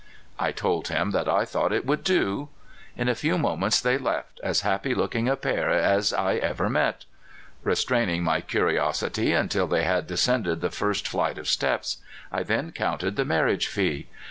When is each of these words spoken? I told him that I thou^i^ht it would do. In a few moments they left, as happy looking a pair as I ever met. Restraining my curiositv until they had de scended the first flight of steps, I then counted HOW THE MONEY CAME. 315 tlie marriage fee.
I 0.39 0.51
told 0.51 0.87
him 0.87 1.11
that 1.11 1.29
I 1.29 1.43
thou^i^ht 1.45 1.71
it 1.71 1.85
would 1.85 2.03
do. 2.03 2.49
In 2.97 3.07
a 3.07 3.13
few 3.13 3.37
moments 3.37 3.79
they 3.79 3.99
left, 3.99 4.39
as 4.43 4.61
happy 4.61 4.95
looking 4.95 5.29
a 5.29 5.35
pair 5.35 5.69
as 5.69 6.11
I 6.11 6.37
ever 6.37 6.71
met. 6.71 7.05
Restraining 7.61 8.23
my 8.23 8.41
curiositv 8.41 9.39
until 9.39 9.67
they 9.67 9.83
had 9.83 10.07
de 10.07 10.15
scended 10.15 10.61
the 10.61 10.71
first 10.71 11.07
flight 11.07 11.37
of 11.37 11.47
steps, 11.47 11.97
I 12.31 12.41
then 12.41 12.71
counted 12.71 13.13
HOW 13.13 13.25
THE 13.25 13.25
MONEY 13.25 13.25
CAME. 13.25 13.25
315 13.25 13.25
tlie 13.25 13.27
marriage 13.27 13.67
fee. 13.67 14.09